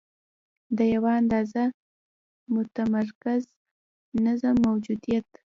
[0.77, 1.63] د یوه اندازه
[2.55, 3.43] متمرکز
[4.25, 5.27] نظم موجودیت.